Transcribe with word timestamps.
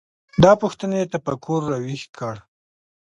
دا 0.43 0.51
پوښتنې 0.61 1.01
تفکر 1.13 1.59
راویښ 1.71 2.03
کړل. 2.17 2.39